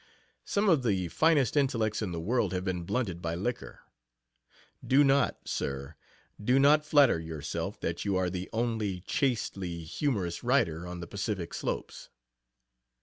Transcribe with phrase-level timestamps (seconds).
[0.45, 3.81] Some of the finest intellects in the world have been blunted by liquor.
[4.83, 5.93] Do not, sir
[6.43, 11.53] do not flatter yourself that you are the only chastely humorous writer onto the Pacific
[11.53, 12.09] slopes.